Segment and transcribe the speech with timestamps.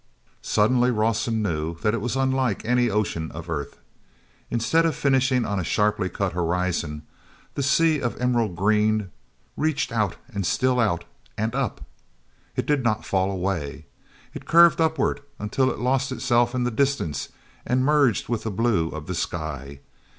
[0.41, 3.77] Suddenly Rawson knew that it was unlike any ocean of earth.
[4.49, 7.03] Instead of finishing on a sharply cut horizon,
[7.53, 9.11] that sea of emerald green
[9.55, 11.05] reached out and still out,
[11.37, 11.81] and up!
[12.55, 13.85] It did not fall away.
[14.33, 17.29] It curved upward, until it lost itself in the distance
[17.63, 19.81] and merged with the blue of the sky.